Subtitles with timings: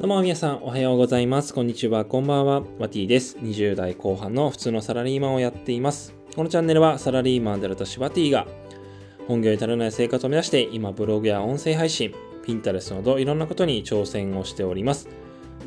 [0.00, 1.52] どうも皆さんおはようございます。
[1.52, 2.62] こんにちは、こんばんは。
[2.78, 3.36] マティです。
[3.36, 6.14] 20代後半の普通のサラリーマンをやっています。
[6.34, 8.46] このチャンネルはサラリーマンである私バティが
[9.28, 15.06] 本業に足らない生活を目指して今ブログや音声配信、ピンタレスなどいろんなことに挑戦をしております。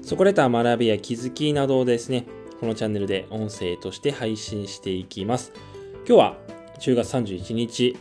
[0.00, 2.26] そこで得た学びや気づきなどをですね、
[2.60, 5.52] このチャンネルで音声として配信していきます。
[6.06, 6.36] 今日は
[6.78, 7.96] 10月31日、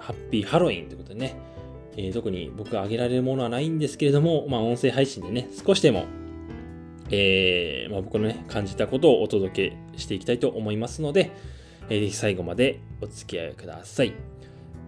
[0.00, 1.53] ハッピーハロウィンということでね、
[1.96, 6.04] えー、特に僕が挙げられるものはないんですけれども、まあ、音声配信でね、少しでも、
[7.10, 11.30] えー、まあ、僕のね、感じたことをお届けしていきたいと思いますので、
[11.88, 14.12] えー、ぜひ最後までお付き合いください。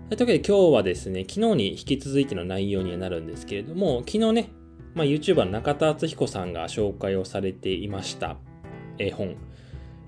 [0.08, 4.50] というわけで今日はですね、昨日に引き続いての内容にはなるんですけれども、昨日ね、
[4.94, 8.36] まあ、YouTuber の中田敦彦さんが紹介をされていました
[8.98, 9.36] 絵本、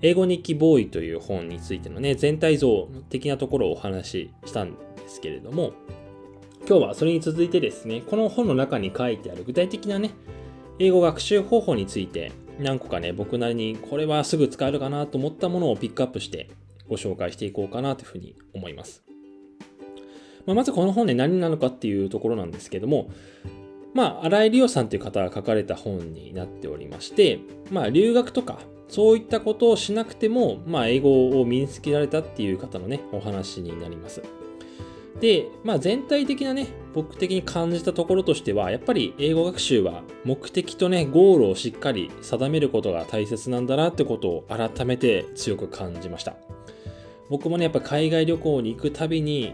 [0.01, 5.73] 英語日記ボーイという本についてのね、全体像的なところをお話ししたんですけれども、
[6.69, 10.11] 今日はそれに続いてですね、この本の中に書いてある具体的なね、
[10.77, 16.47] 英語学習方法について何個かね、僕なりにこれはすぐ使えるかなと思ったものをピックアップして
[16.87, 19.03] ご紹介していこうかなというふうに思います。
[20.45, 23.09] まあ、まずこの本で何なのかっていうところなんですけども、
[23.95, 27.39] まあ、新井理央さんという方が書かれた本になっておりまして、
[27.71, 34.21] まあ、留学とか、そういったことをしなくても、まあ、英語を身につけられたっていう方のね、お話になります。
[35.19, 46.35] で、まあ、全体的なね、僕的に感じたところとしては、やっぱり英語学習は目的とね、ゴールをしっかり定めることが大切なんだなってことを改めて強く感じました。
[47.29, 49.53] 僕もね、やっぱ海外旅行に行くたびに、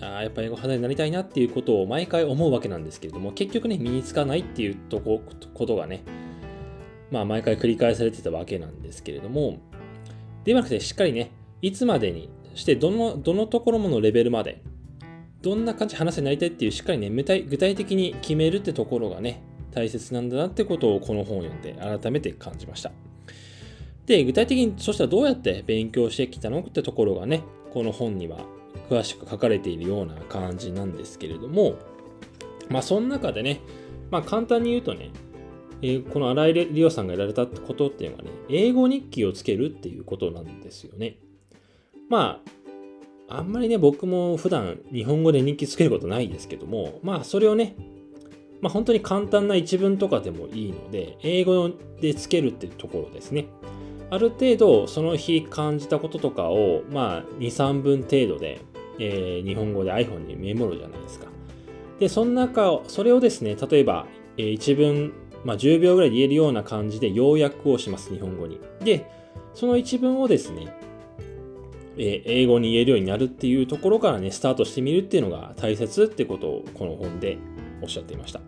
[0.00, 5.22] あやっぱ英語肌になりたいなっていうことを毎回思うわけなんですけれども、結局ね、身につかないっていうとこ
[5.54, 6.02] ことがね、
[7.10, 9.58] まあ毎回繰り返されてたわけなんですけれども、
[10.44, 11.30] ではなくてしっかりね、
[11.62, 14.62] いつまでにしてどの、どのところものレベルまで
[15.42, 22.90] どんな感じ話せになりたいっていうしっかりね、具体的に決めるってところがね、大切なんだなってことをこの本を読んで改めて感じました。
[24.06, 28.38] で、具体的にそしたらどうやって勉強してきたのってところがね、この本には
[28.90, 31.76] 詳しく書かれているような感じなんですけれども、
[32.68, 33.60] まあその中でね、
[34.10, 35.10] まあ簡単に言うとね、
[35.82, 41.18] え、この新井理央さんがやられたことっていうのはね、英語日記をつけるっていうことなんですよね。
[42.08, 42.42] ま
[43.28, 47.76] あ、あんまりね、僕も普段日本語で日記つけることないですけども、まあそれをね、
[48.62, 51.70] まあ本当に簡単な一文とかでもいいので、英語
[52.00, 53.46] でつけるっていうところですね。
[54.10, 58.62] ある程度その日感じたこととかを、まあ2、3分程度で、
[58.98, 61.26] えー、日本語で iPhone にメモるじゃないですか。
[62.00, 64.06] で、その中を、それをですね、例えば、
[64.38, 65.12] えー、一文、
[65.44, 68.58] まあ10秒ぐらいで言えるような感じで要約をします、日本語に。
[68.82, 69.06] で、
[69.52, 70.74] その一文をですね、
[71.98, 77.38] え英語に言えるようになるっていうところからね、スタートしてみるっていうのが大切ってことをこの本で
[77.82, 78.40] おっしゃっていました。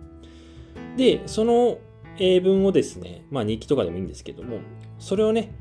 [0.97, 1.79] で、その
[2.19, 4.59] 英文をですね、まあ日記とかでもいいんですけども、
[4.99, 5.55] それをね、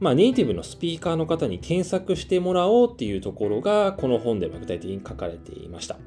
[0.00, 5.98] まあネイティブのスピーカーの方に添削してもらおうっていうところがこの本では具体的に書かれていました。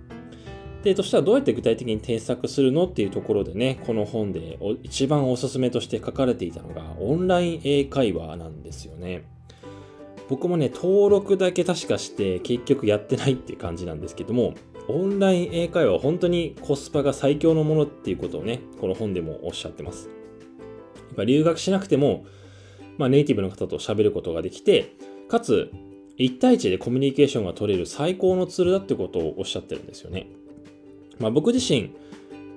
[0.83, 9.23] で、としたらどうやって具体的に添削するのっていうところでね、この本で一番おすすめとして書かれていたのがオンライン英会話なんですよね。
[10.29, 14.55] 僕もね、登録だけ確かして結局やってないっていう感じなんですけども、
[14.87, 20.09] オンライン英会話は本当にコスパが最強のものっていうことをね、この本でもおっしゃってます。
[20.09, 22.25] やっぱ留学しなくても、
[22.97, 24.95] まあ、ネイティブの方と喋ることができて、
[25.27, 25.71] かつ、
[26.17, 30.27] 1対1でコミュニケーションが取れる最高のツールだってことをおっしゃってるんですよね。
[31.19, 31.91] まあ、僕自身、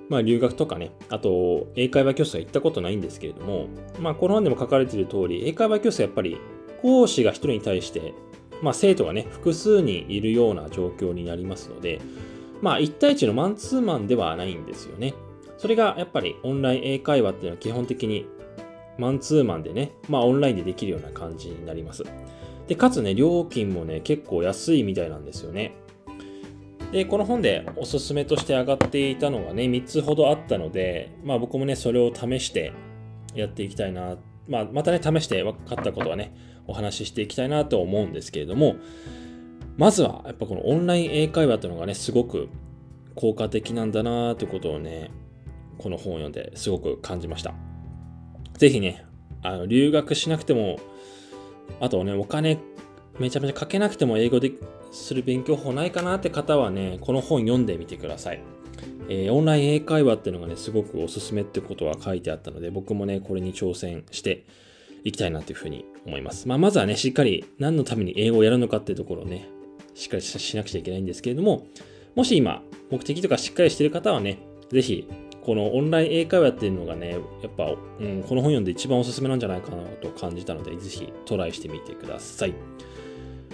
[0.08, 3.68] まあ、留学とかね、あと、英会話教室は行ったことないんですけれども、
[4.00, 6.38] まあ、この本でも書かれている通り、英会話教室はやっぱり
[6.82, 8.14] 講師が1人に対して、
[8.62, 12.00] まあ、生徒がね、複数人いるような状況になりますので、
[12.60, 15.14] まあ、1対1のマンツーマンではないんですよね。
[15.58, 18.26] それがやっぱりオンライン英会話っていうのは基本的に
[18.96, 22.04] マンツーマンでね、まあオンラインでできるような感じになります。
[22.66, 25.74] で、かつね、料金もね、結構安いみたいなんですよね。
[26.92, 32.72] で、この本でおすすめとして上がっていたのがね、3つほどあったので、まあ僕もね、それを試して
[33.34, 34.16] やっていきたいな。
[34.48, 36.34] まあまたね、試して分かったことはね、
[36.68, 38.76] お話ししていきたいなと思うんですけれども、
[39.76, 42.48] まずはやっぱこのオンライン英会話というのがね、すごく
[43.14, 45.10] 効果的なんだなということをね、
[45.78, 47.54] この本を読んですごく感じました。
[48.56, 49.04] ぜひね、
[49.42, 50.78] あの留学しなくても、
[51.80, 52.58] あとね、お金
[53.18, 54.52] めちゃめちゃかけなくても英語で
[54.92, 58.40] する勉強法ないかなって方はね、この本読んでみてください。
[59.08, 64.44] えー、オンライン英会話っていうのがね、すごくおすすめってことは書いてあったので、僕もね、これに挑戦して
[65.04, 66.48] いきたいなというふうに思います。
[66.48, 69.48] まあ、まずはね、しっかり何のために英語をやるのかっていうところをね、
[69.94, 71.66] しっかりしなくちゃいけないんですけれども、
[72.14, 74.38] もし今、目的とかしっかりしてる方はね、
[74.70, 75.08] ぜひ、
[75.42, 77.12] このオンライン英会話っていうのがね、
[77.42, 82.54] やっぱ、うん、この本読んで一番おすすめなんじゃないかなと感じたので、ぜひトライしてみてください。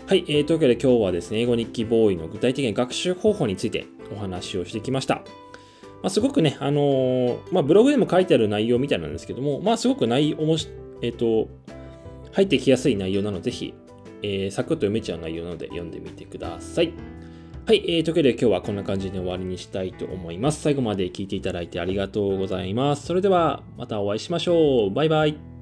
[0.06, 5.22] はい、えー、というわけで今日はですね、英語日記ボーイの具体的な学習方法についてお話をしてきました。
[6.02, 10.56] まあ、すごくね、あのー、まあ、ブログでも書いてある内容みたいなんですけども、まあ、すごく内容も
[11.02, 11.48] えっ、ー、と、
[12.32, 13.74] 入ってきやすい内容なので、ぜひ、
[14.22, 16.92] えー、サクッと読めちゃう内容なので読んでみてください。
[17.66, 20.62] はい、えー、というわけで今日はこんな感じで終わりにしたいと思います。
[20.62, 23.06] 最後まで聞いていただいてありがとうございます。
[23.06, 24.90] それではまたお会いしましょう。
[24.90, 25.53] バイバイ。